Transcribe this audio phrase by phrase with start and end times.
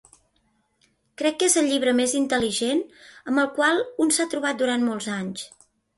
[1.21, 2.81] Crec que és el llibre més intel·ligent
[3.33, 5.45] amb el qual un s'ha trobat durant molts anys.